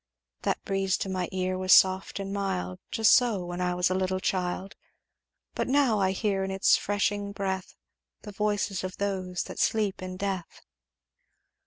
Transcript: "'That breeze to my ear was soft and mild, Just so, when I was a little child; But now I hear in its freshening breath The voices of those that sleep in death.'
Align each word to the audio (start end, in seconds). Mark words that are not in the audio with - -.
"'That 0.41 0.63
breeze 0.65 0.97
to 0.97 1.07
my 1.07 1.29
ear 1.31 1.59
was 1.59 1.71
soft 1.71 2.19
and 2.19 2.33
mild, 2.33 2.79
Just 2.89 3.13
so, 3.13 3.45
when 3.45 3.61
I 3.61 3.75
was 3.75 3.91
a 3.91 3.93
little 3.93 4.19
child; 4.19 4.75
But 5.53 5.67
now 5.67 5.99
I 5.99 6.09
hear 6.09 6.43
in 6.43 6.49
its 6.49 6.75
freshening 6.75 7.33
breath 7.33 7.75
The 8.23 8.31
voices 8.31 8.83
of 8.83 8.97
those 8.97 9.43
that 9.43 9.59
sleep 9.59 10.01
in 10.01 10.17
death.' 10.17 10.63